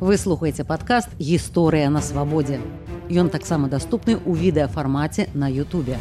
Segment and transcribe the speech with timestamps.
[0.00, 2.56] Вы слухаеце падкаст гісторыя на свабодзе.
[3.12, 6.00] Ён таксама даступны ў відэафармаце на Ютубе.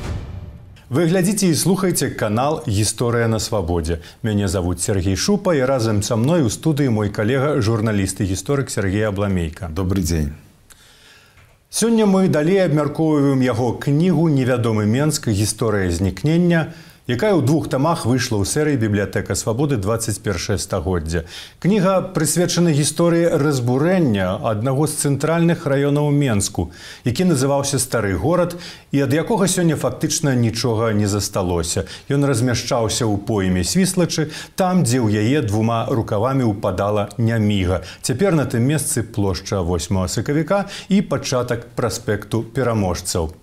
[0.87, 3.99] Вы глядзіце і слухайце канал гісторыя на свабодзе.
[4.23, 9.03] Мяне завуць Сергей Шупа і разам са мной у студыі мой калега журналісты гісторык Сергей
[9.03, 9.67] Абламейка.
[9.67, 10.31] Добры дзень.
[11.69, 16.71] Сёння мы далей абмяркоўваем яго кнігу невядомы Менск гісторыя знікнення,
[17.09, 21.25] якая ў двух тамах выйшла ў серыі бібліятэка свабоды 21 стагоддзя.
[21.57, 26.69] Кніга прысвечана гісторыі разбурэння аднаго з цэнтральных раёнаў Менску,
[27.09, 28.53] які называўся стары горад
[28.93, 31.89] і ад якога сёння фактычна нічога не засталося.
[32.13, 37.81] Ён размяшчаўся ў пойме свіслачы, там, дзе ў яе двума рукавамі ўпадала няміга.
[38.05, 43.38] Цяпер на тым месцы плошча 8 сакавіка і пачатак праспекту пераможцаў.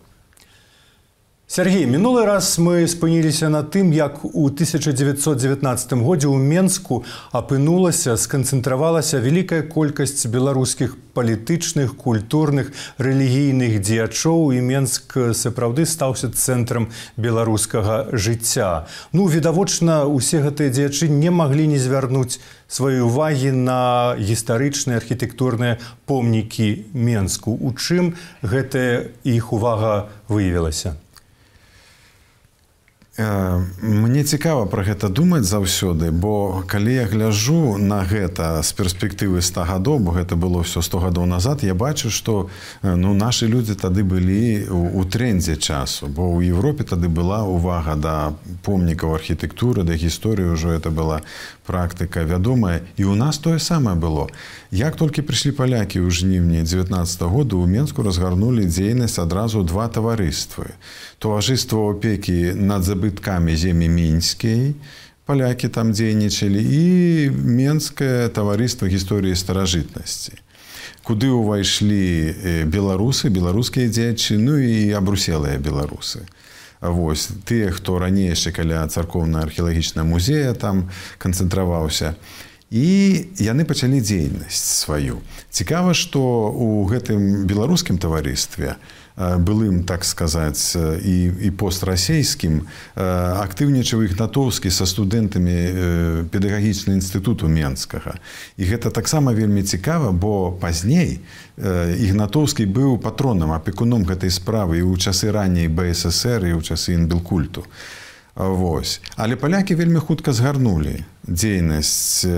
[1.49, 9.23] Сергей мінулы раз мы спыніліся на тым як у 1919 годзе ў менску апынулася сканцэнтравалася
[9.23, 18.91] вялікая колькасць беларускіх палітычных культурных рэлігійных дзеячоў і менск сапраўды стаўся цэнтрам беларускага жыцця.
[19.15, 25.79] Ну відавочна усе гэтыя дзеячы не маглі не звярнуць свае увагі на гістарычныя архітэктурныя
[26.11, 27.55] помнікі менску.
[27.55, 30.99] У чым гэтая іх увага выявілася
[33.19, 39.65] Мне цікава пра гэта думаць заўсёды, бо калі я гляжу на гэта з перспектывы 100
[39.65, 44.05] гадоў, бо гэта было ўсё 100 гадоў назад, я бачу, што ну, нашы людзі тады
[44.05, 48.37] былі у трендзе часу, бо ў Европе тады была ўвага да
[48.69, 51.25] помнікаў архітэктуры, да гісторыі ўжо это была
[51.65, 54.29] практыка вядомая і у нас тое самае было.
[54.71, 56.93] Як толькі прыйшлі палякі ў жніўні 19
[57.25, 60.77] -го году у Менску разгарнулі дзейнасць адразу два таварыствы
[61.19, 64.75] таварыства опекі над забыткамі земі мінскай
[65.27, 70.39] палякі там дзейнічалі і менскае таварыства гісторыі старажытнасці.
[71.03, 76.27] Куды ўвайшлі беларусы беларускія дзеячы ну і абруселыя беларусы.
[76.81, 82.15] Вось тыя хто раней яшчэ каля царкоўна-археалагічна музея там канцэнтраваўся.
[82.71, 85.23] І яны пачалі дзейнасць сваю.
[85.51, 92.61] Цікава што у гэтым беларускім таварыстве у былым так сказаць і, і пострасійскім
[92.97, 98.21] актыўнічаў ігнатоўскі са студэнтамі педагагічны інстытуту менскага.
[98.61, 101.21] І гэта таксама вельмі цікава бо пазней
[101.57, 107.65] ігнатоўскі быў патронам апекуном гэтай справы і ў часы раней бСр і ў часы інбілкульту
[108.37, 112.29] Вось але палякі вельмі хутка згарнулі дзейнасць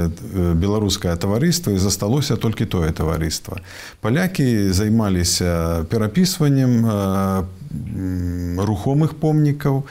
[0.54, 3.58] беларускае таварыства і засталося толькі тое таварыства.
[4.00, 6.86] Палякі займаліся перапісваннем
[8.62, 9.82] рухомых помнікаў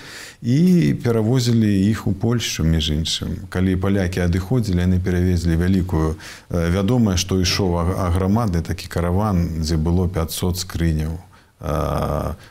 [0.41, 3.51] і перавозілі іх у Польшчу між іншым.
[3.51, 6.15] Калі палякі адыходзілі, яны перавезлі вялікую
[6.49, 11.19] вядомае, што ішоў аграмады такі караван, дзе было 500 скрыняў,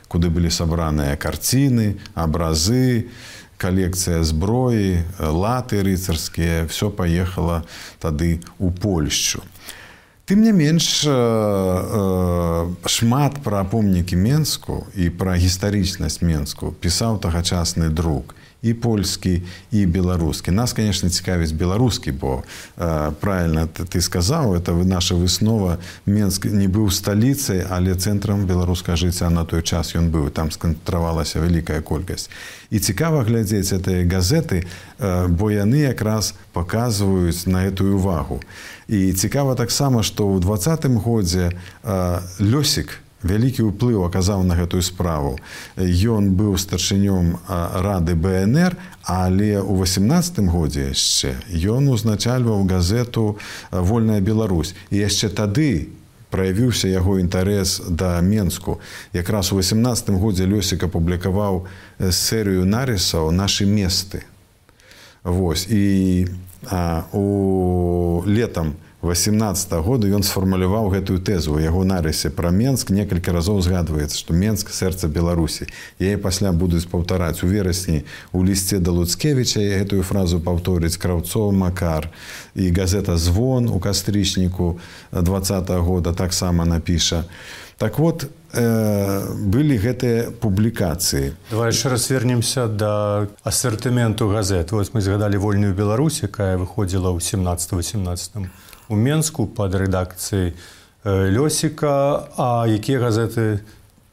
[0.07, 3.09] куды былі сабраныя карціны, абразы,
[3.57, 7.63] калекцыя зброі, латы рыцарскія, все паехала
[7.99, 9.41] тады у Польшчу.
[10.27, 11.07] Тым не менш
[12.91, 18.35] шмат пра помнікі Менску і пра гістарычнасць Менску пісаў тагачасны друг
[18.67, 19.41] і польскі
[19.71, 22.43] і беларускі нас конечно цікавіць беларускі бо
[22.77, 25.79] э, правильно ты, сказаў это вы наша выснова.
[26.05, 31.39] Менск не быў сталіцай але цэнтрам беларускага жыцця на той час ён быў там скантравалася
[31.39, 32.29] вялікая колькасць.
[32.69, 34.67] І цікава глядзець этой газеты
[34.99, 38.41] э, бо яны якраз паказваюць на этую увагу
[38.87, 41.51] і цікава таксама што ў двадцатым годзе
[41.83, 45.37] э, лёсік вялікі ўплыў аказаў на гэтую справу.
[45.77, 47.41] Ён быў старшынём
[47.81, 53.37] рады БНР, але ў 18 годзе яшчэ ён узначальваў газету
[53.71, 54.75] вольная Беларусь.
[54.89, 55.89] І яшчэ тады
[56.29, 58.79] праявіўся яго інтарэс да Менску.
[59.13, 61.65] Якраз у 18 годзе Лёсік апублікаваў
[62.11, 64.23] серыю нарысаў нашы месты.
[65.23, 65.67] Вось.
[65.67, 66.27] і
[66.71, 68.73] а, у летам
[69.07, 71.55] 18 -го году ён сфармуляваў гэтую тэзу.
[71.55, 75.67] У яго нарысе пра менск некалькі разоў згадваецца што менск сэрца беларусі.
[75.99, 81.51] Яе пасля будуць паўтараць у верасні у лісце да луцкевіча я гэтую фразу паўторыць краўцоў
[81.51, 82.09] макар
[82.55, 84.79] і газета звон у кастрычніку
[85.11, 87.23] два -го года таксама напіша.
[87.77, 91.37] Так вот э, былі гэтыя публікацыі.
[91.51, 94.71] Давай яшчэ раз вернемся да асартыменту газет.
[94.71, 98.49] Вось мы згадалі вольную беларусь якая выходзіла ў 17 18
[98.89, 100.53] у Менску под рэдакцыяй
[101.05, 103.59] лёсіка а якія газеты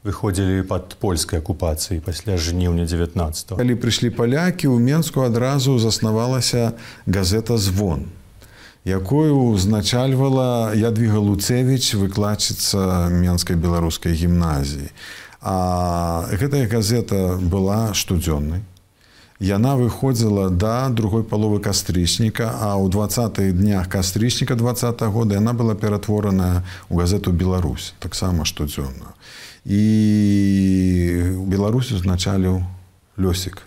[0.05, 6.77] выходзілі под польскай акупацыяй пасля жніўня 19 калі прыйшлі палякі ў менску адразу заснавалася
[7.07, 8.05] газета звон
[8.85, 14.93] якую узначальвала ядвіга луцевич выкладчыца менскай беларускай гімназіі.
[15.41, 18.61] А гэтая газета была штодзённай
[19.45, 25.53] яна выходзіла да другой паловы кастрычніка а ў двадцатых днях кастрычніка два -го года яна
[25.53, 29.13] была ператвораная ў газету Беларусь таксама штодзённа.
[29.65, 32.63] І Беларусь узначаліў
[33.17, 33.61] лёсік.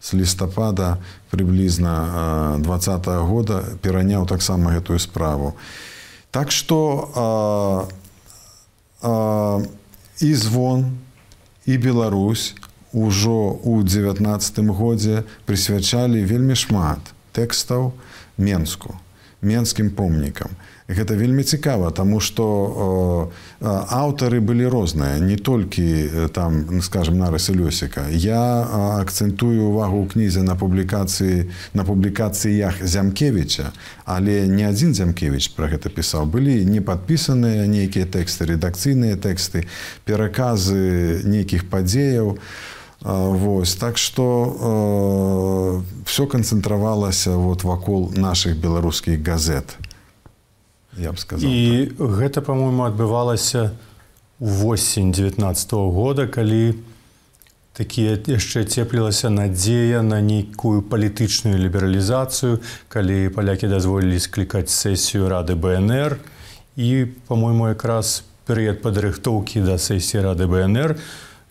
[0.00, 0.96] З лістапада
[1.30, 5.52] прыблізна два -го года пераняў таксама гэтую справу.
[6.30, 7.88] Так што
[10.20, 10.84] і звон
[11.66, 12.54] і Беларусь
[12.92, 17.92] ўжо ў 19 годзе прысвячалі вельмі шмат тэкстаў
[18.38, 18.98] менску
[19.42, 20.50] менскім помнікам.
[20.90, 23.30] Гэта вельмі цікава тому что
[23.62, 28.10] аўтары былі розныя не толькі там скажем нарысы лёсіка.
[28.10, 28.66] Я
[29.00, 33.72] акцэнтую увагу ў кнізе на публікацыі на публікацыях зямкевича
[34.04, 36.26] але не адзін зямкевич про гэта пісаў.
[36.26, 39.64] Былі не падпісаныя нейкія тэксты рэдакцыйныя тэксты
[40.04, 42.36] пераказы нейкіх падзеяў
[43.02, 44.24] Вось так што
[44.60, 49.78] э, все канцэнтравалася вот вакол наших беларускіх газет
[50.98, 51.96] я б сказал і так.
[51.96, 53.70] гэта по-моему адбывалася
[54.38, 56.74] восень 19 -го года калі
[57.72, 66.18] такія яшчэ цеплілася надзея на нейкую палітычную лібералізацыю калі палякі дазволілі склікаць сесію рады бнр
[66.76, 71.00] і по-моему якраз перыяд падрыхтоўкі да сесіі рады бнр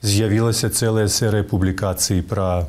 [0.02, 2.68] з'явілася цэлая серыя публікацый пра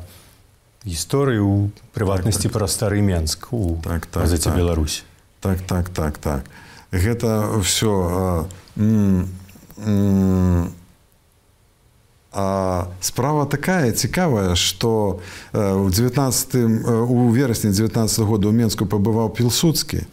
[0.85, 1.57] гісторыю у
[1.93, 2.59] прыватнасці так, так.
[2.59, 4.55] пра стары менск у так, так, так.
[4.55, 5.03] Беларусь
[5.39, 6.43] так так так так
[6.91, 8.47] гэта все
[12.33, 15.19] А справа такая цікавая, што
[15.51, 16.55] ў 19
[17.11, 20.07] у верасні 19 года ў Менску пабываў пілсудскі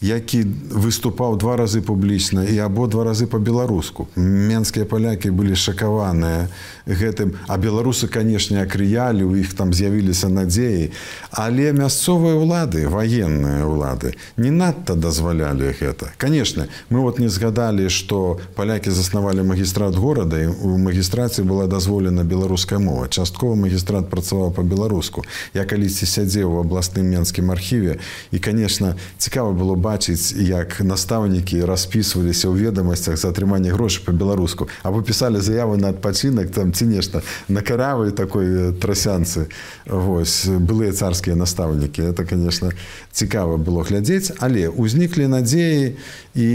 [0.00, 4.08] які выступаў два разы публічна і абодва разы па-беларуску.
[4.16, 6.48] Менскія палякі былі шакаваныя
[6.86, 10.92] гэтым, а беларусы, канешне, акрыялі, у іх там з'явіліся надзеі.
[11.30, 16.12] Але мясцовыя ўлады, ваенныя ўлады не надта дазвалялі гэта.
[16.16, 22.22] Канешне, мы вот не згадалі, што палякі заснавалі магістрат горада і у магістраце была дазволена
[22.22, 23.08] беларуская мова.
[23.08, 25.24] Часткова магістрат працаваў па-беларуску.
[25.54, 27.98] Я калісьці сядзеў у абласным менскім архіве
[28.30, 35.02] і, канешне, цікава было бачыць як настаўнікі распісваліся ў ведамасцях за атрыманне грошай по-беларуску або
[35.02, 39.46] пісалі заявы на адпачынак там ці нешта на каравай такой трасянцы.
[39.86, 42.02] Вось былыя царскія настаўнікі.
[42.02, 42.72] Это конечно
[43.12, 45.96] цікава было глядзець але ўзніклі надзеі
[46.34, 46.50] і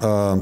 [0.00, 0.38] а,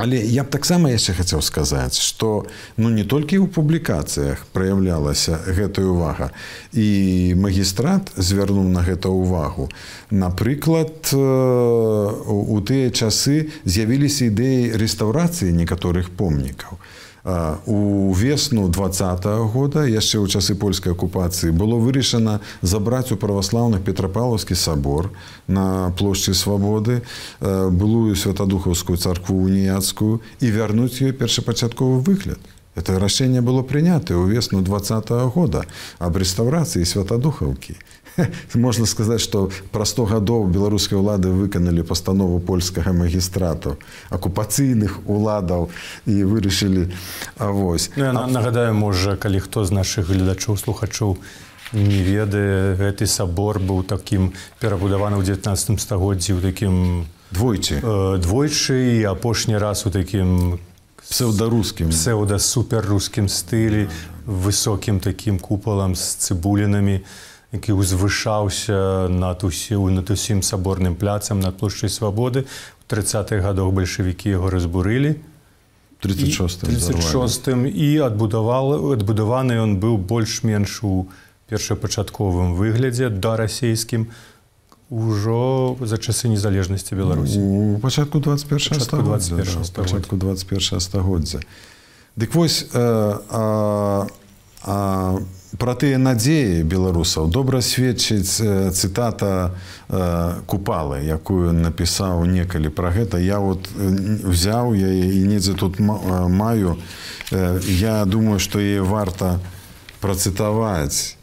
[0.00, 2.48] Але я б таксама яшчэ хацеў сказаць, што
[2.80, 6.32] ну не толькі ў публікацыях праяўлялася гэтая ўвага.
[6.72, 9.68] І магістрат звярнуў на гэта ўвагу.
[10.08, 16.80] Напрыклад, у тыя часы з'явіліся ідэі рэстаўрацыі некаторых помнікаў
[17.66, 23.80] у весну два -го года яшчэ ў часы польскай акупацыі было вырашана забраць у праваслаўных
[23.80, 25.10] петрапаўскі сабор
[25.46, 27.02] на плошчы свабоды
[27.40, 32.38] былую святадухаўскую царкву уніяцкую і вярнуць ёй першапачатковы выгляд.
[32.74, 35.64] Это рашэнне было прынята ў весну два -го года
[35.98, 37.74] аб рэстаўрацыі святадухаўкі
[38.54, 43.76] можна сказаць што пра 100 гадоў беларускай улады выканалі пастанову польскага магістрату
[44.10, 45.70] акупацыйных уладаў
[46.06, 46.90] і вырашылі
[47.38, 48.26] авось ну, а...
[48.26, 51.16] нагадаю можа калі хто з нашых гледачоў слухачоў
[51.72, 56.74] не ведае гэты сабор быў такім перабудаваны ў 19 стагоддзі ў такім
[57.30, 57.78] двойчы.
[57.78, 60.58] э, двойчы і апошні раз у такім
[60.98, 61.90] псеўдарускім.
[61.90, 63.88] псеўда суперрускім стылі
[64.26, 67.02] высокім такім купалам з цыбулінамі
[67.52, 72.46] які узвышаўся над усіў над усім саборным пляцам над плошчай свабоды.
[72.80, 75.16] У 30-х гадах бальшавікі яго разбурылі.
[76.00, 81.08] 36 36 і адбудавал адбудаваны ён быў больш-менш у
[81.50, 84.08] першапачатковым выглядзе да расійскім
[84.88, 87.38] ужо за часы незалежнасці беларусі.
[87.38, 88.80] У пачатку 21
[89.76, 91.40] пачатку 21 стагоддзя.
[92.16, 94.06] дык вось э, а,
[94.62, 95.18] а,
[95.58, 97.26] пра тыя надзеі беларусаў.
[97.26, 98.38] Добра сведчыць
[98.70, 99.50] цытата
[100.46, 103.18] купалы якую напісаў некалі пра гэта.
[103.18, 106.78] Я вот взяў яе і недзе тут маю.
[107.30, 109.40] Я думаю што яе варта
[110.00, 111.19] працытаваць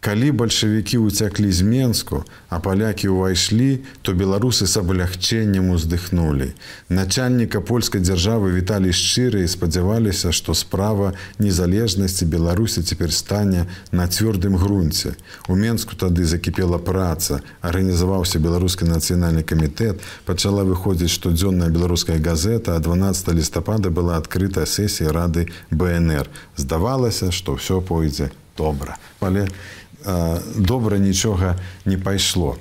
[0.00, 6.54] Калі бальшавікі ўцяклі з Менску, а палякі ўвайшлі, то беларусы с аблягчэннем уздыхнулі.
[6.86, 14.54] Начальніка польскай дзяржавы віталі шчыры і спадзяваліся, што справа незалежнасці Беларусі цяпер стане на цвёрдым
[14.54, 15.18] грунце.
[15.50, 22.78] У Менску тады закіпела праца, арганізаваўся беларускі нацыянальны камітэт, пачала выходзіць штодзённая беларуская газета, а
[22.78, 26.30] 12 лістапада была адкрыта сесія рады БНР.
[26.54, 28.98] Здавалася, што ўсё пойдзе добра.
[29.20, 29.48] Але
[30.56, 32.56] добра нічога не пайшло.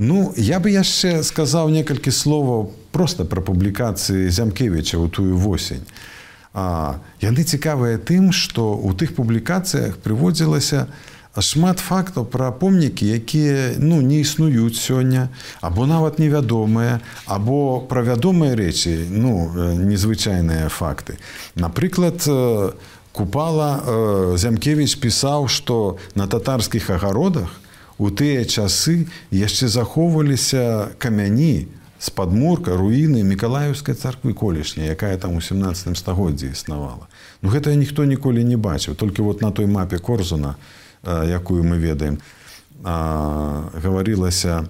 [0.00, 5.84] Ну я бы яшчэ сказаў некалькі словаў проста пра публікацыі зямкевіча ў тую восень.
[6.56, 10.90] А, яны цікавыя тым, што ў тых публікацыях прыводзілася
[11.38, 15.30] шмат фактаў пра помнікі, якія ну, не існуюць сёння,
[15.60, 21.22] або нават невядомыя, або пра вядомыя рэчы, ну, незвычайныя факты.
[21.54, 22.26] Напрыклад,
[23.12, 27.50] купала э, зямкевич пісаў што на татарскіх агародах
[27.98, 31.68] у тыя часы яшчэ захоўваліся камяні
[32.00, 37.10] з падмурка руіны мікалаеўскай царквы колішняй якая там у 17 стагоддзі існавала.
[37.42, 38.94] Ну гэта ніхто ніколі не бачыў.
[38.94, 40.56] Толькі вот на той мапе корзуна
[41.02, 42.18] э, якую мы ведаем
[42.82, 44.64] гаварылася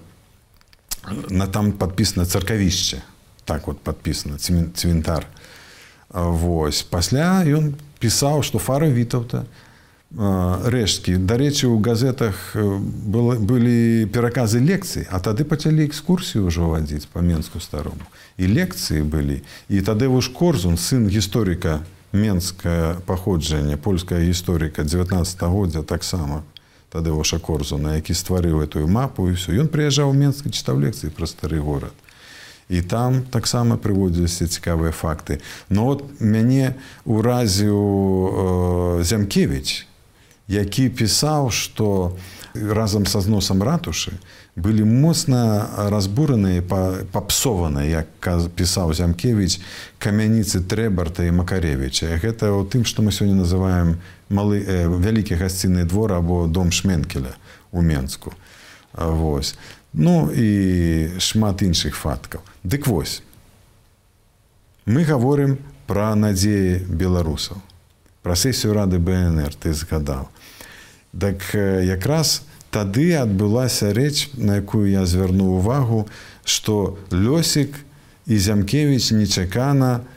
[1.29, 2.97] на там падпісана царкавішча.
[3.45, 4.37] Так вот падпісана
[4.75, 5.27] цвінтар.
[6.09, 9.45] Вось пасля ён пісаў, што фара вітаўта
[10.11, 11.15] рэшткі.
[11.23, 18.03] Дарэчы, у газетах былі пераказы лекцый, а тады пачалі экскурсію ўжо вадзіць па менску старому.
[18.35, 19.39] І лекцыі былі.
[19.71, 21.79] І тады вуж корзун сын гісторыка
[22.11, 26.43] менскае паходжанне, польская гісторыка 19годдзя таксама
[26.91, 29.55] тады ваша корзуна, які стварыў этую мапу і ўсё.
[29.55, 31.95] Ён прыязджаў у менскі чытаў лекцыі пра стары горад
[32.71, 35.43] і там таксама прыводзіліся цікавыя факты.
[35.69, 39.87] Но от мяне уразіў э, Зямкевич,
[40.47, 42.15] які пісаў, што
[42.55, 44.15] разам са зносам ратушы
[44.55, 46.63] былі моцна разбураныя
[47.11, 48.07] папсованыя, як
[48.55, 49.59] пісаў Зямкевич
[49.99, 52.19] камяніцы Трэбарта і Макаревіча.
[52.23, 53.99] Гэта ў тым, што мы сёння называем
[54.31, 57.35] малы, э, вялікі гасцінны двор або дом Шменкеля
[57.71, 58.31] у Менску.
[58.93, 59.55] Вось.
[59.93, 62.41] Ну і шмат іншых фактаў.
[62.63, 63.23] Дык вось.
[64.85, 65.57] Мы гаворым
[65.87, 67.59] пра надзеі беларусаў.
[68.23, 70.29] Пра сесію рады БНР ты згадаў.
[71.11, 76.07] Дак якраз тады адбылася рэч, на якую я звярну увагу,
[76.45, 77.75] што лёсік
[78.27, 80.07] і зямкевич нечакана,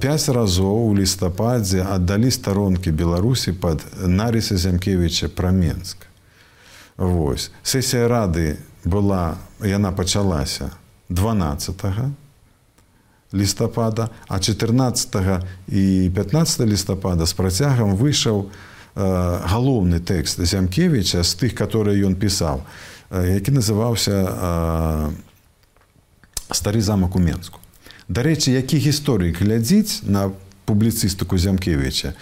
[0.00, 6.08] Пяць разоў у лістападзе аддалі старонкі Беларусі пад нарыса Зямкевіча пра Менск.
[6.96, 7.50] Вось.
[7.62, 10.70] Сесія рады была яна пачалася
[11.08, 11.74] 12
[13.34, 15.16] лістапада а 14
[15.68, 22.62] і 15 лістапада з працягам выйшаў э, галоўны тэкст зямкевича з тых которые ён пісаў
[23.10, 25.10] э, які называўся э,
[26.50, 27.60] стары замак у менску
[28.08, 30.30] дарэчы які гісторык глядзіць на
[30.66, 32.14] публіцыстыку зямкевича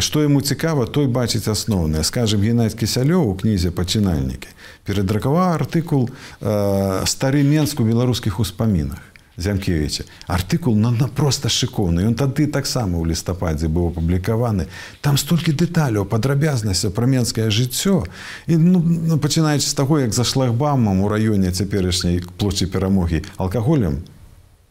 [0.00, 4.50] што яму цікава той бачыць асноўнае скажем геннадзь кісялёў у кнізе пачынальнікі
[4.82, 8.98] перадракаваў артыкул э, стары менску беларускіх успамінах
[9.36, 14.66] зямкевіча артыкул на на проста шыкоўны ён тады таксама ў лістападзе быў апублікаваны
[15.00, 18.04] там столькі дэталяў падрабязнасця пра менскае жыццё
[18.46, 24.02] і ну, ну, пачынаючы з таго як за шлагбамам у раёне цяперашняй плочы перамогі алкаголем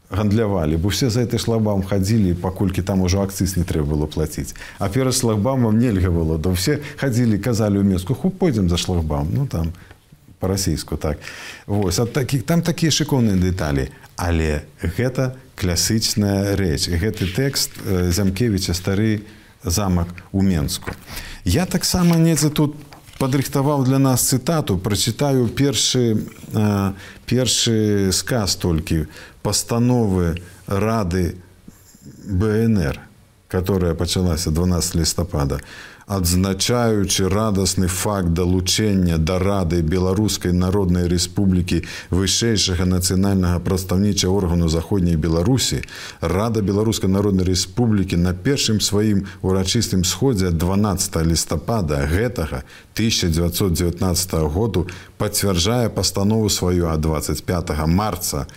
[0.09, 4.55] гандлявалі бо все за этой шлагбам хадзілі паколькі там ужо акцыз не трэба было плаціць
[4.79, 9.29] а перад шлагбамам нельга было да все хадзілі казалі ў меску ху пойдзем за шлагбам
[9.33, 9.73] ну там
[10.39, 11.19] па-расійску так.
[11.67, 19.21] Вось ад такіх там такія шыкоўныя дэталі але гэта класычная рэч гэты тэкст зямкевіча стары
[19.63, 20.91] замак у менску
[21.43, 22.75] я таксама недзе тут
[23.19, 26.23] падрыхтаваў для нас цытату прачытаю першы
[27.27, 29.05] першы сказ толькі
[29.43, 31.35] пастановы рады
[32.25, 32.99] БНР,
[33.47, 35.59] которая пачалася 12 лістапада,
[36.09, 45.83] адзначаючы радасны факт далучэння да рады беларускай народнай рэспублікі вышэйшага нацыянальнага прадстаўнічага органу заходняй беларусі
[46.21, 52.65] рада беларускай народнай рэспублікі на першым сваім урачыстым сходзе 12 лістапада гэтага
[52.97, 54.87] 1919 году
[55.21, 58.47] пацвярджае пастанову сваю ад 25 марца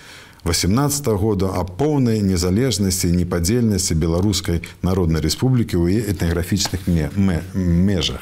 [0.44, 6.86] 18 -го года о поўнай незалежнасці і непадзельнасці беларускай народнай рэспублікі ў этнаграфічных
[7.54, 8.20] межах.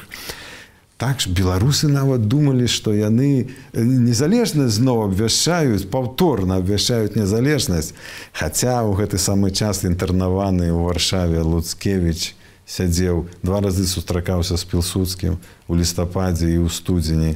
[0.97, 7.97] Так ж беларусы нават думалі, што яны незалежнасць зноў абвяшчаюць, паўторна абвяшчаюць незалежнасць.
[8.37, 12.37] Хаця ў гэты самы час інтэрнаваны ў варшаве Луцкевич
[12.69, 17.33] сядзеў два разы сустракаўся з пілсудскім у лістападзе і ў студзені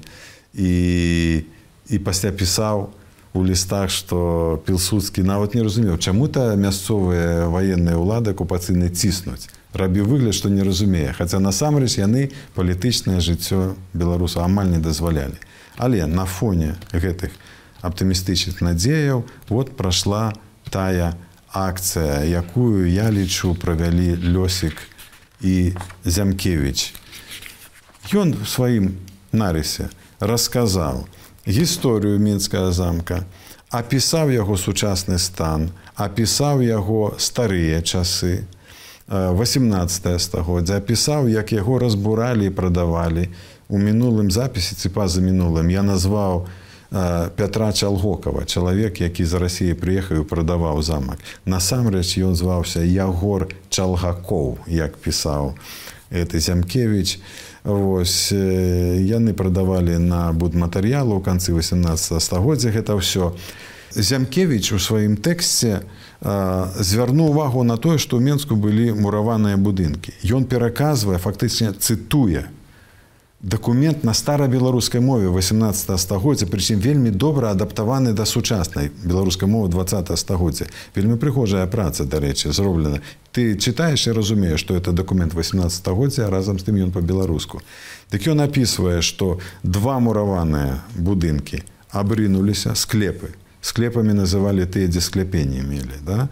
[0.53, 0.73] і
[1.89, 2.93] і пасля пісаў
[3.35, 10.33] у лістах што пілсудскі нават не разумеў чаму-то мясцовыя ваенныя ўлады акупацыйны ціснуць рабіў выгляд
[10.39, 15.37] што не разумее хаця насамрэч яны палітычнае жыццё беларусаў амаль не дазвалялі
[15.75, 17.35] але на фоне гэтых
[17.83, 20.31] аптымістычных надзеяў вот прайшла
[20.71, 21.13] тая
[21.51, 24.75] акцыя якую я лічу правялі лёсік
[25.41, 25.73] і
[26.05, 26.93] Зямкевич.
[28.13, 28.97] Ён у сваім
[29.31, 29.89] нарысе
[30.19, 31.07] расказаў
[31.47, 33.23] гісторыю мінскага замка,
[33.69, 38.45] апісаў яго сучасны стан, апісаў яго старыя часы,
[39.07, 43.29] 18 стагоддзя, апісаў, як яго разбуралі і прадавалі.
[43.69, 46.47] У мінулым запісе ці па-за мінулым я назваў,
[47.35, 51.19] Пятра Чалгокава, чалавек, які з рассіі прыехаў прадаваў замак.
[51.43, 55.57] Насамрэч ён зваўся Ягор Чалгакоў, як пісаў
[56.09, 57.19] это Зямкевич.
[57.65, 63.33] Вось, яны прадавалі на будматэрыялу ў канцы 18 стагоддзя гэта ўсё.
[63.89, 65.81] Зямкевич у сваім тэксце
[66.21, 70.13] звярнуў увагу на тое, што ў Менску былі мураваныя будынкі.
[70.21, 72.53] Ён пераказвае, фактычна цытуе
[73.45, 80.17] дакумент на старабеларускай мове 18 стагоддзя прычым вельмі добра адаптаваны да сучаснай беларускай мовы 20
[80.17, 80.65] стагоддзя.
[80.95, 83.05] Вельмі прыгожая праца дарэчы зроблена.
[83.31, 87.61] Ты чытаеш і разумееш што это дакумент 18 стагоддзя разам з тым ён па-беларуску.
[88.09, 91.61] Дык ён опісвае што два мураваныя будынкі
[91.93, 93.37] абрынуліся склепы.
[93.61, 96.29] Склепамі называлі тыя дзе скляпенні мелі да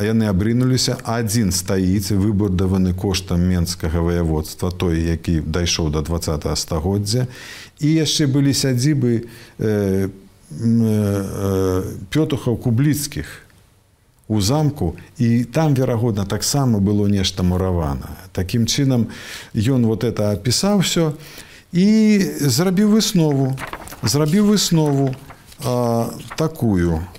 [0.00, 7.26] яны абрынуліся адзін стаіць выбудаваны коштам менскага ваяводства той які дайшоў до 20 стагоддзя.
[7.80, 9.26] І яшчэ былі сядзібы
[9.58, 13.26] э, э, пётухаў кубліцкіх
[14.28, 14.96] у замку.
[15.18, 19.08] І там верагодна таксама было нешта муравана таким чынам
[19.54, 21.12] ён вот это апісаў все
[21.72, 23.56] і зрабіў выснову
[24.02, 25.14] зрабіў выснову
[25.64, 26.04] э,
[26.36, 27.02] такую.
[27.02, 27.17] у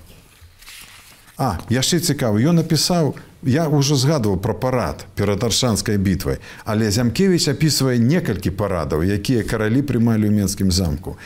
[1.40, 3.16] А яшчэ цікава, ён напісаў,
[3.48, 6.36] я ўжо згадваў пра парад перад аршанскай бітвай,
[6.68, 11.16] але Зямкевіч апісвае некалькі парадаў, якія каралі прымалі ў менскім замку.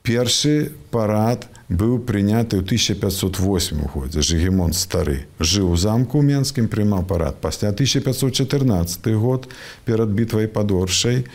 [0.00, 5.28] Першы парад быў прыняты ў 1508 годзе Жгемон стары.
[5.36, 7.36] Жыў у замку ў менскім прымаў парад.
[7.44, 9.52] Пасля 1514 год
[9.84, 11.28] перад бітвай падоршай,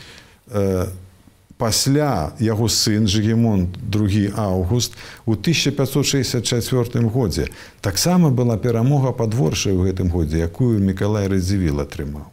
[1.63, 7.47] пасля яго сын жгемон другі август у 1564 годзе.
[7.79, 12.27] Таксама была перамога падворшай у гэтым годзе якую мікалай радзівіл атрымаў.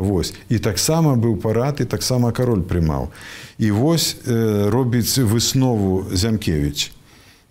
[0.00, 0.32] Вось.
[0.48, 3.12] І таксама быў парад і таксама кароль прымаў.
[3.60, 6.96] І вось э, робіць выснову зямкевич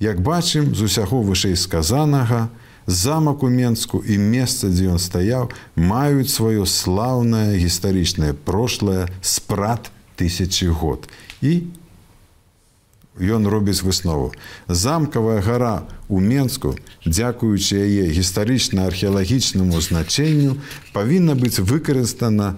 [0.02, 2.50] як бачым з усяго вышэй сказанага
[2.90, 10.66] замак у менску і месца дзе ён стаяў маюць сваё слаўнае гістарычнае прошлое спрат тысячи
[10.66, 11.10] год.
[11.42, 11.64] І
[13.20, 14.34] ён робіць выснову.
[14.68, 20.58] Замкавая гора у менску дзякуючы яе гістарычна-археалагічнаму значэнню
[20.94, 22.58] павінна быць выкарыстана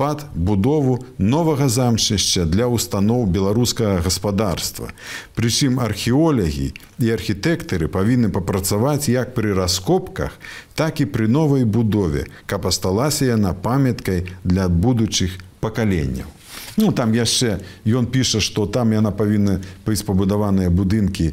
[0.00, 4.88] пад будову новага замчышча для устаноў беларускага гаспадарства.
[5.36, 10.40] Прычым археолагі і архітэктары павінны папрацаваць як пры раскопках
[10.72, 16.39] так і пры новай будове каб асталася яна памяткай для будучых пакаленняў
[16.76, 21.32] Ну там яшчэ ён піша, што там яна павінна быць пабудаваныя будынкі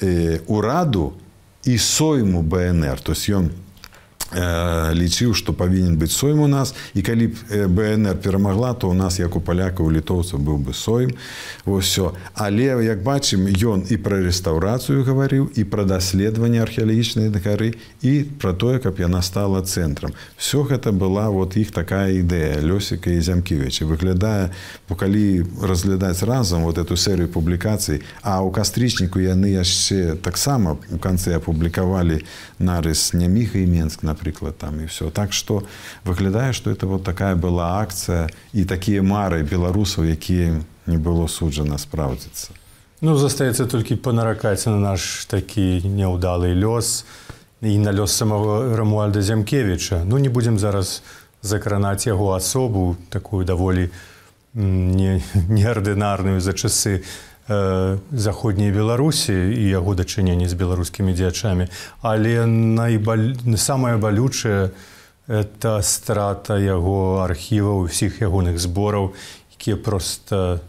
[0.00, 1.12] э, ураду
[1.64, 3.50] і сойму БНР, то есть ён
[4.34, 6.74] лічыў што павінен быць сойм у нас.
[6.94, 10.56] І калі б э, бнр перамагла то у нас як у паляка у літоўцаў быў
[10.58, 11.12] бы сойм.
[11.66, 18.24] Ўсё але як бачым ён і пра рэстаўрацыю гаварыў і пра даследаванне археалагічнай дакары і
[18.40, 20.12] пра тое каб яна стала цэнтрам.
[20.36, 24.50] Все гэта была вот іх такая ідэя лёсіка і зямківіча выглядае
[24.88, 30.98] бо калі разглядаць разам вот эту серыю публікацый а ў кастрычніку яны яшчэ таксама у
[30.98, 32.24] канцы апублікавалі
[32.58, 35.62] нарыс няміха і менск например напрыклад там і все так что
[36.04, 41.78] выглядае что это вот такая была акцыя і такія мары беларусаў якія не было суджана
[41.78, 42.50] спраўдзіцца
[43.00, 47.04] ну застаецца толькі панаракаць на наш такі няўдалы лёс
[47.62, 51.02] і на лёс самого рамуальда зямкевича ну не будзем зараз
[51.42, 53.90] закранаць яго асобу такую даволі
[54.54, 61.66] неардынарную за часы Э, заходняй беларусі і яго дачыненні з беларускімі дзячамі
[62.02, 63.34] але найбаль...
[63.56, 64.70] самае балючае
[65.26, 69.14] это страта яго архіваў усіх ягоных збораў
[69.58, 70.60] якія просто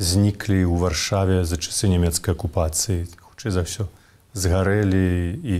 [0.00, 3.04] зніклі ў варшаве за часы нямецкай акупацыі.
[3.20, 3.84] Хутчэй за ўсё
[4.32, 5.54] згарэлі і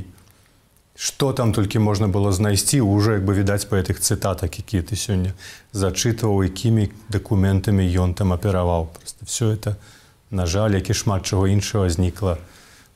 [0.97, 4.97] што там толькі можна было знайсці ўжо як бы відаць па гэтых цытатах якія ты
[4.97, 5.37] сёння
[5.77, 8.89] зачытваў якімі дакументамі ён там апераваў.
[8.97, 9.77] Просто все это
[10.31, 12.39] на жаль які шмат чаго іншага знікла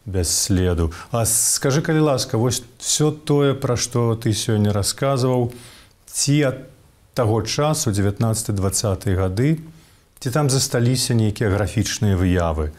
[0.06, 0.92] без следу.
[1.10, 5.52] А скажи калі ласка вось все тое пра што ты сёння расказваў
[6.06, 6.58] ці ад
[7.14, 9.58] таго часу 19-20 гады
[10.20, 12.72] ці там засталіся нейкія графічныя выявы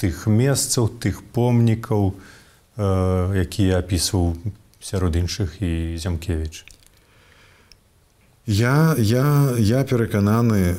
[0.00, 2.14] тых месцаў тых помнікаў
[2.76, 4.36] э, якія апісваў
[4.80, 6.64] сярод іншых і зямкевич
[8.46, 10.74] я я я перакананы э,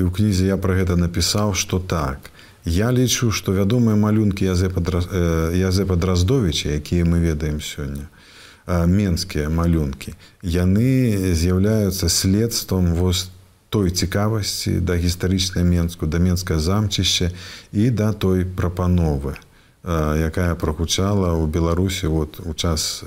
[0.00, 2.30] і ў кнізе я пра гэта напісаў што так
[2.70, 4.80] я лічу што вядомыя малюнкі язепа
[5.54, 8.06] язепа драздовича якія мы ведаем сёння
[8.86, 13.28] менскія малюнкі яны з'яўляюцца следствам вось
[13.70, 17.30] той цікавасці да гістарычнай менску да менскае замчышча
[17.72, 19.34] і да той прапановы
[19.84, 23.00] якая прагучала ў беларусі вот у час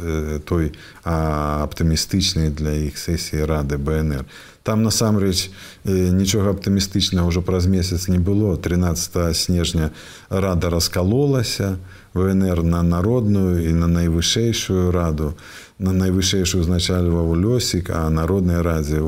[0.50, 0.74] той
[1.06, 4.26] аптымістычнай для іх сесіі рады бнр.
[4.64, 5.52] Там насамрэч
[5.86, 8.58] нічога аптымістычнага ўжо праз месяц не было.
[8.58, 9.92] 13 снежня
[10.30, 11.78] рада раскалолася
[12.14, 15.34] внр на народную і на найвышэйшую раду
[15.78, 19.02] на найвышэйшую узначальваў лёсік а народнай радзе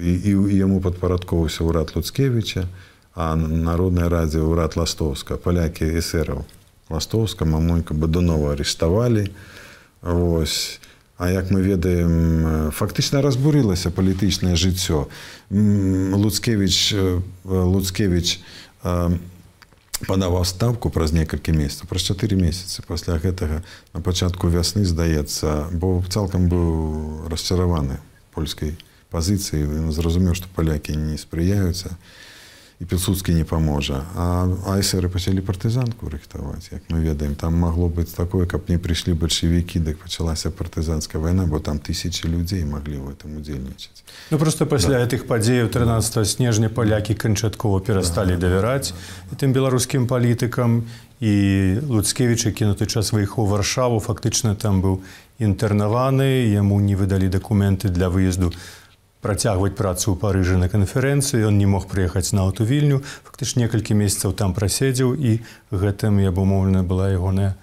[0.00, 2.68] і, і яму падпарадковаўся ўрад луцкевіча
[3.16, 6.44] а народнай радзе ўрад ластоўска палякі эсераў
[6.90, 9.30] Ластовска, Мамонька, Бадунова арыштавалі.
[10.02, 10.80] Вось.
[11.20, 15.06] А як мы ведаем, фактычна разбурылася палітычнае жыццё.
[15.50, 16.94] Луцкевич,
[17.44, 18.40] Луцкевич
[20.08, 23.60] падаваў ставку праз некалькі месяцаў, праз чатыры месяцы пасля гэтага
[23.92, 28.00] на пачатку вясны здаецца, бо цалкам быў расчараваны
[28.32, 28.80] польскай
[29.12, 29.92] пазіцыі.
[29.92, 32.29] Зразумеў, што палякі не спрыяюцца і
[32.86, 38.46] пілсудскі не паможа а айсеры пачалі партызанку рыхтаваць як мы ведаем там магло быць такое
[38.48, 43.36] каб не прыйшлі бальшавікі дык пачалася партызанская вайна бо там тысячи людзей маглі в этом
[43.36, 45.04] удзельнічаць ну просто пасля да.
[45.04, 48.96] гэтых падзеяў 13 снежня палякі канчаткова перасталі да, давяраць да,
[49.30, 49.36] да.
[49.36, 50.88] тым беларускім палітыкам
[51.20, 51.32] і
[51.84, 55.04] луцкевіча кінуты час выехаў варшаву фактычна там быў
[55.36, 58.79] інтэрнаваны яму не выдалі дакументы для выезду на
[59.20, 61.48] працягваць працу ў парыжы на канферэнцыю.
[61.48, 66.82] Ён не мог прыехаць на аўтувільню фактыч некалькі месяцаў там праседзеў і гэтым і абумоўлена
[66.82, 67.56] была ягоная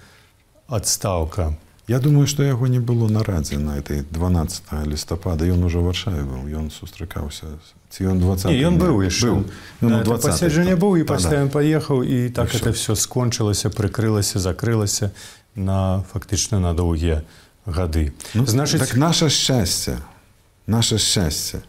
[0.69, 1.57] адстаўка.
[1.87, 5.47] Я думаю што яго не было на радзе на этой 12 лістапада.
[5.47, 7.57] Ён ужо варшаве быў ён сустракаўся
[7.89, 9.33] ці ён 20 ён быў яшчэ.
[9.81, 15.11] Паседжанне быў і пасля ён паехаў і так это все скончылася прыкрылася закрылася
[15.55, 17.23] на фактычна на доўгія
[17.65, 18.13] гады.
[18.35, 19.97] Ну, значит так наше шчасце.
[19.97, 20.16] у
[20.67, 21.63] наше шчасце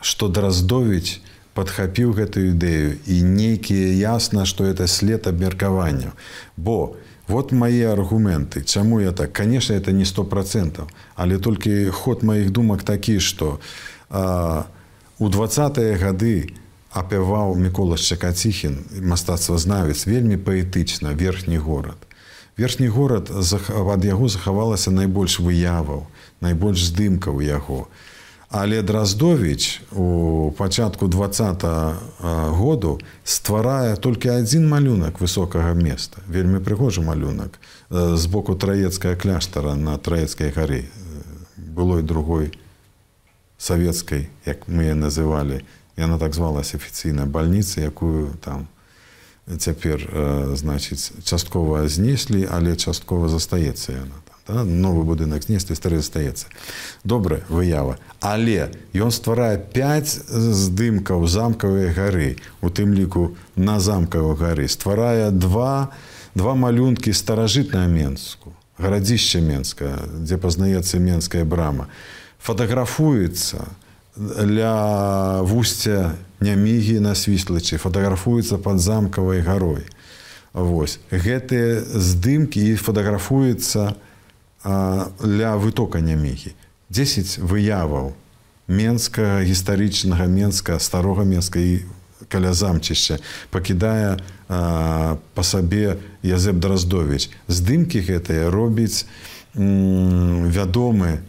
[0.00, 1.18] что драздовіць
[1.56, 6.12] подхапіў гэтую ідэю і нейкія ясна что это след абмеркаванняў.
[6.56, 9.32] Бо вот мои аргументы чаму я так.
[9.32, 13.58] Конечно это не сто процентов але толькі ход моих думак такі что
[15.18, 16.54] у двадцатые гады
[16.90, 21.98] апяваў мікола шчакаціхін мастацтвазнавец вельмі паэтычна верхні горад.
[22.56, 26.06] Верхні горад ад яго захавалася найбольш выяваў
[26.40, 27.88] найбольш здымкаў яго.
[27.90, 28.15] і
[28.48, 31.28] Але Драздович у пачатку два
[32.20, 36.22] году стварае толькі адзін малюнак высокага места.
[36.28, 37.58] вельмі прыгожы малюнак
[37.90, 40.84] з боку траецкая кляштара на траецкай гары
[41.56, 42.52] былой другой
[43.58, 45.64] савецкай, як мы называлі,
[45.96, 48.68] яна так звалася афіцыйная бальніца, якую там
[49.58, 50.06] цяпер
[50.54, 54.14] значыць часткова знеслі, але часткова застаецца яна
[54.48, 54.64] да?
[54.64, 56.46] новы будынак знесты стары застаецца
[57.04, 57.98] добрая выява.
[58.20, 64.68] Але ён стварае 5 здымкаў замкавай гары у тым ліку на замкавай гары.
[64.68, 65.90] Стварае два
[66.34, 71.88] два малюнкі старажытная менску гарадзішча менска дзе пазнаецца менская брама.
[72.40, 73.64] Фатаграфуецца
[74.16, 79.84] для вусця нямігі на свіслачы фатаграфуецца пад замкавай гарой.
[80.52, 81.00] Вось.
[81.10, 83.96] Гэтыя здымкі і фатаграфуецца
[84.66, 86.54] на для вытокання мехі
[86.90, 88.12] 10 выяваў
[88.68, 91.86] менска гістарычнага менска старога менска і
[92.28, 93.18] каля замчышча
[93.50, 99.06] пакідае па сабе язэп драздович здымкі гэтыя робіць
[99.54, 101.22] вядомы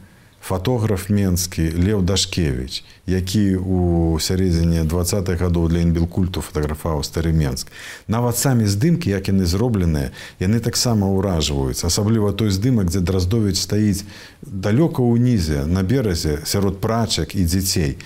[0.48, 7.68] фотограф менскі лев дашкевич які у сярэдзіне двадцатых гадоў для інбілкульту фатаграфаваў стары менск.
[8.08, 14.08] Нават самі здымкі як яны зробленыя яны таксама ўражваюцца асабліва той здымак дзе драздович стаіць
[14.44, 18.00] далёка ўнізе на беразе сярод прачак і дзяцей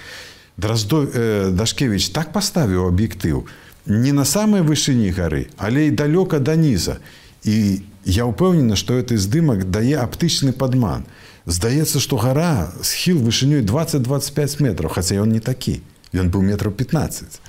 [0.57, 3.45] драздо э, дашкевич так паставіў аб'ектыў
[3.85, 6.97] не на самай вышыні гары але і далёка да ніза
[7.45, 11.05] і я ўпэўнены што гэты здымак дае аптычны падман
[11.45, 15.81] здаецца што гара схіл вышынёй 20-25 метров хаця ён не такі
[16.13, 17.41] ён быў метров 15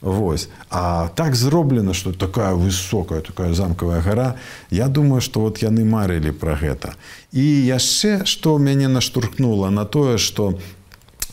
[0.00, 0.48] Вось.
[0.70, 4.36] А так зроблена, што такая высокая такая замкавая гара,
[4.70, 6.96] Я думаю, што вот яны марылі пра гэта.
[7.32, 10.56] І яшчэ што мяне наштурхнула на тое, што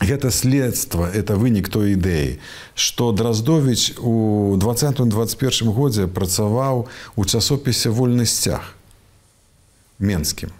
[0.00, 2.38] гэта следства это вынік той ідэі,
[2.74, 8.74] што Драздович у 2021 годзе працаваў у часопісе вольны сцяг
[9.98, 10.52] менскім,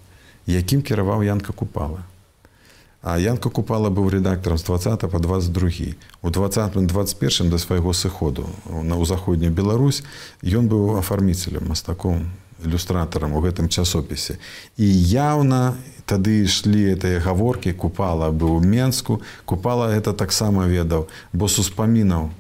[0.48, 2.00] якім кіраваў Янка купала.
[3.02, 5.94] А Янка Купала быў рэдактарам з 20 па 22.
[6.22, 10.02] У 20-21 да свайго сыходу на ў заходнюю Беларусь
[10.42, 12.26] ён быў афарміцелем, мастаком,
[12.64, 14.42] ілюстратарам у гэтым часопісе.
[14.76, 15.78] І яўна
[16.10, 22.34] тады ішлі гэтыя гаворкі, купала быў у Менску, купала гэта таксама ведаў, бо суспамінаў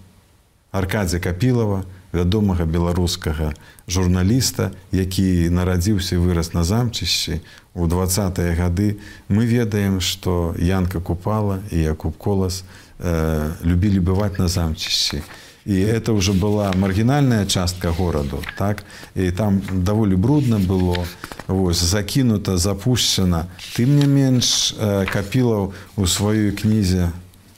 [0.74, 3.52] Аркадзя Капілава, вядомага беларускага
[3.88, 7.40] журналіста, які нарадзіўся і вырас на замчышчы
[7.74, 12.64] у двадцатыя гады, мы ведаем, што Янка купала і Якуб колас
[12.98, 15.22] э, любілі бываць на замчышчы.
[15.68, 18.40] І это ўжо была маргінальная частка гораду.
[18.56, 18.84] Так?
[19.14, 21.04] І там даволі брудна было,
[21.48, 23.46] Вось, закінута, запушчана.
[23.76, 27.08] Тым не менш э, капілаў у сваёй кнізе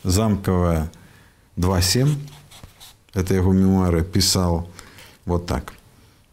[0.04, 0.90] замкавая
[1.56, 2.14] 27
[3.14, 4.68] это его мемуары, писал
[5.26, 5.72] вот так.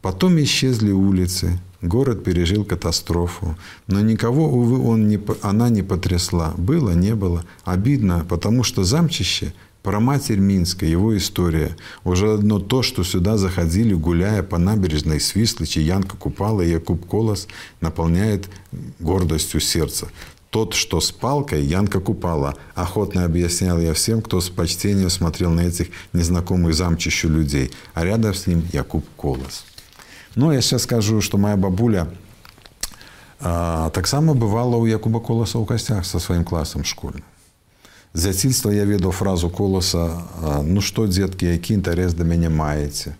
[0.01, 6.53] Потом исчезли улицы, город пережил катастрофу, но никого, увы, он не, она не потрясла.
[6.57, 7.43] Было, не было.
[7.65, 11.75] Обидно, потому что замчище про матерь Минска, его история.
[12.03, 17.47] Уже одно то, что сюда заходили, гуляя по набережной Свислычи, Янка Купала и Якуб Колос,
[17.79, 18.49] наполняет
[18.99, 20.09] гордостью сердца.
[20.57, 22.55] Тот, что с палкой, Янка Купала.
[22.73, 27.71] Охотно объяснял я всем, кто с почтением смотрел на этих незнакомых замчищу людей.
[27.93, 29.65] А рядом с ним Якуб Колос.
[30.33, 32.07] Ну, я сейчас скажу, что моя бабуля
[33.39, 37.21] а, таксама бывала у Якуба Колоса ў касцях со сваім класам школьным.
[38.17, 40.25] З дзяцінства я ведаў фразу коласа:
[40.65, 43.13] ну што, дзеткі, які інтарэс да мяне маеце?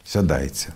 [0.00, 0.72] Сядайце.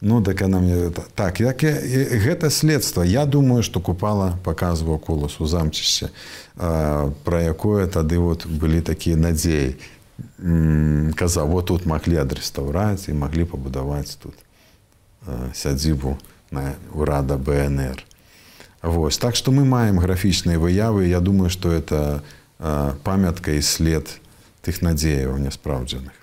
[0.00, 3.02] Ну так она мне так як я, гэта следства.
[3.02, 6.10] Я думаю что купала показываў колас у замчышча
[6.56, 9.76] про якое тады вот былі такія надзеі.
[11.16, 14.36] Казаў вот тут маглі адрэстаўраць і маглі пабудаваць тут
[15.52, 16.16] сядзібу
[16.50, 18.04] на урада бнр
[18.82, 21.08] Вось так что мы маем графічныя выявы.
[21.08, 22.22] Я думаю что это
[23.04, 24.20] памятка і след
[24.64, 26.16] тых надзеяў няспраўджаных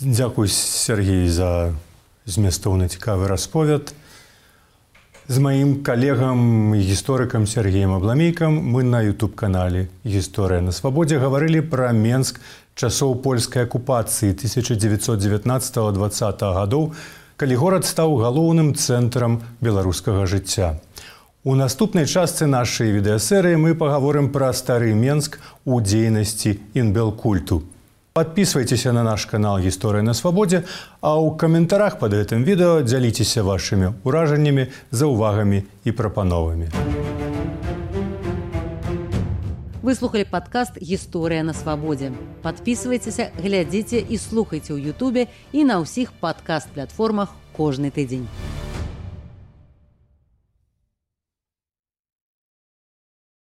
[0.00, 1.74] Дякую Сергей за
[2.28, 3.94] змястоўны цікавы расповед.
[5.28, 12.40] З маім калегам гісторыкам Сергеем Абламейкам мы на YouTube-канале Гісторыя на свабодзе гаварылі пра Менск
[12.76, 16.92] часоў польскай акупацыі 1919-20 гадоў,
[17.36, 20.80] калі горад стаў галоўным цэнтрам беларускага жыцця.
[21.44, 27.62] У наступнай частцы нашай відэасерыі мы пагаворым пра стары Менск у дзейнасці інбелкульту.
[28.18, 30.64] Подписывайтеся на наш канал Гісторыя на свабодзе,
[31.00, 36.66] а ў каментарах под гэтым відэо дзяліцеся вашымі ўражаннямі, заўвагамі і прапановамі.
[39.86, 42.10] Выслухалі падкаст гісторыя на свабодзе.
[42.42, 48.26] Падпісывайцеся, глядзіце і слухайце ў Ютубе і на ўсіх падкаст-платформах кожны тыдзень.